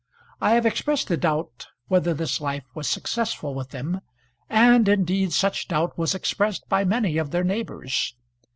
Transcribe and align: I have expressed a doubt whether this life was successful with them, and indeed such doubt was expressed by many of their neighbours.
I 0.41 0.55
have 0.55 0.65
expressed 0.65 1.11
a 1.11 1.15
doubt 1.17 1.67
whether 1.87 2.11
this 2.15 2.41
life 2.41 2.63
was 2.73 2.89
successful 2.89 3.53
with 3.53 3.69
them, 3.69 4.01
and 4.49 4.89
indeed 4.89 5.31
such 5.31 5.67
doubt 5.67 5.95
was 5.95 6.15
expressed 6.15 6.67
by 6.67 6.83
many 6.83 7.19
of 7.19 7.29
their 7.29 7.43
neighbours. 7.43 8.15